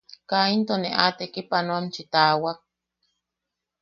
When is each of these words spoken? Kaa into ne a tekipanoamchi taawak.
Kaa 0.29 0.47
into 0.55 0.75
ne 0.79 0.89
a 1.03 1.05
tekipanoamchi 1.17 2.01
taawak. 2.13 2.59